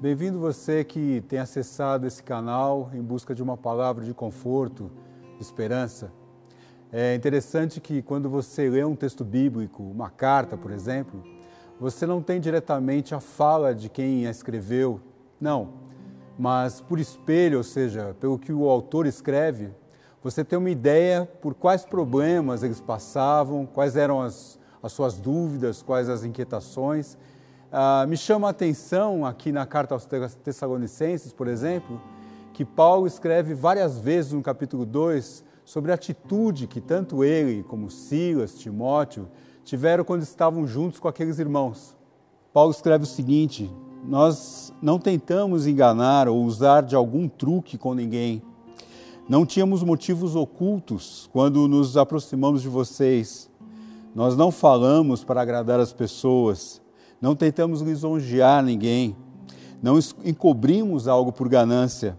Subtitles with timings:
[0.00, 4.92] Bem-vindo você que tem acessado esse canal em busca de uma palavra de conforto,
[5.36, 6.12] de esperança.
[6.92, 11.20] É interessante que quando você lê um texto bíblico, uma carta, por exemplo,
[11.80, 15.00] você não tem diretamente a fala de quem a escreveu,
[15.40, 15.70] não,
[16.38, 19.70] mas por espelho, ou seja, pelo que o autor escreve,
[20.22, 25.82] você tem uma ideia por quais problemas eles passavam, quais eram as, as suas dúvidas,
[25.82, 27.18] quais as inquietações.
[27.70, 30.06] Ah, me chama a atenção aqui na carta aos
[30.42, 32.00] Tessalonicenses, por exemplo,
[32.52, 37.90] que Paulo escreve várias vezes no capítulo 2 sobre a atitude que tanto ele como
[37.90, 39.28] Silas, Timóteo,
[39.64, 41.96] tiveram quando estavam juntos com aqueles irmãos.
[42.52, 43.70] Paulo escreve o seguinte:
[44.04, 48.42] Nós não tentamos enganar ou usar de algum truque com ninguém
[49.28, 53.50] não tínhamos motivos ocultos quando nos aproximamos de vocês.
[54.14, 56.80] Nós não falamos para agradar as pessoas,
[57.20, 59.16] não tentamos lisonjear ninguém,
[59.82, 62.18] não encobrimos algo por ganância,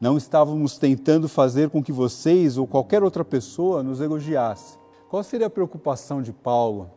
[0.00, 4.78] não estávamos tentando fazer com que vocês ou qualquer outra pessoa nos elogiasse.
[5.08, 6.90] Qual seria a preocupação de Paulo?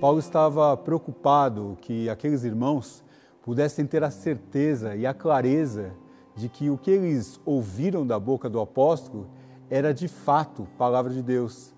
[0.00, 3.02] Paulo estava preocupado que aqueles irmãos
[3.42, 5.92] pudessem ter a certeza e a clareza
[6.36, 9.26] de que o que eles ouviram da boca do apóstolo
[9.70, 11.74] era de fato palavra de Deus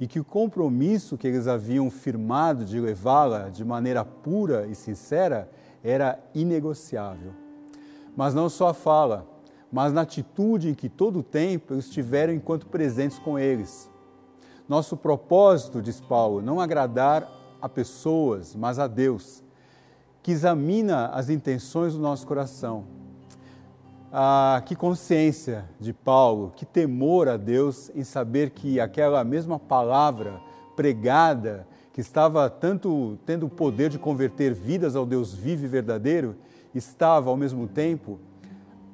[0.00, 5.48] e que o compromisso que eles haviam firmado de levá-la de maneira pura e sincera
[5.82, 7.32] era inegociável.
[8.16, 9.26] Mas não só a fala,
[9.70, 13.90] mas na atitude em que todo o tempo eles estiveram enquanto presentes com eles.
[14.68, 19.42] Nosso propósito, diz Paulo, não agradar a pessoas, mas a Deus,
[20.22, 23.03] que examina as intenções do nosso coração
[24.16, 30.40] ah, que consciência de Paulo, que temor a Deus em saber que aquela mesma palavra
[30.76, 36.36] pregada, que estava tanto tendo o poder de converter vidas ao Deus vivo e verdadeiro,
[36.72, 38.20] estava ao mesmo tempo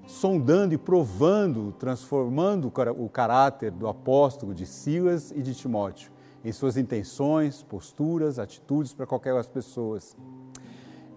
[0.06, 6.10] sondando e provando, transformando o caráter do apóstolo de Silas e de Timóteo
[6.42, 10.16] em suas intenções, posturas, atitudes para qualquer das pessoas.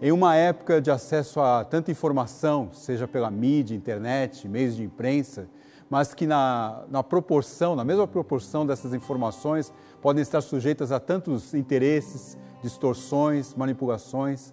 [0.02, 5.48] Em uma época de acesso a tanta informação, seja pela mídia, internet, meios de imprensa,
[5.88, 9.72] mas que na, na proporção, na mesma proporção dessas informações,
[10.02, 14.52] podem estar sujeitas a tantos interesses, distorções, manipulações.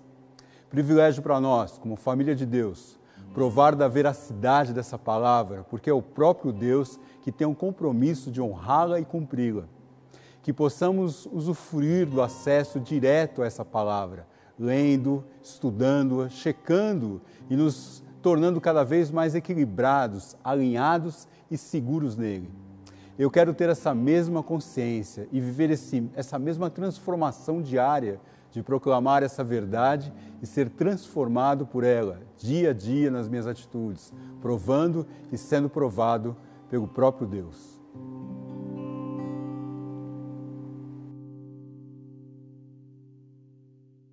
[0.69, 2.99] Privilégio para nós, como família de Deus,
[3.33, 8.39] provar da veracidade dessa palavra, porque é o próprio Deus que tem um compromisso de
[8.39, 9.63] honrá-la e cumpri-la.
[10.43, 14.27] Que possamos usufruir do acesso direto a essa palavra,
[14.61, 22.47] lendo, estudando-a, checando e nos tornando cada vez mais equilibrados, alinhados e seguros nele.
[23.17, 29.23] Eu quero ter essa mesma consciência e viver esse, essa mesma transformação diária de proclamar
[29.23, 35.37] essa verdade e ser transformado por ela, dia a dia nas minhas atitudes, provando e
[35.37, 36.35] sendo provado
[36.69, 37.80] pelo próprio Deus.